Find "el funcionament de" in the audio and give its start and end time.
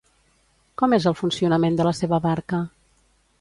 1.11-1.87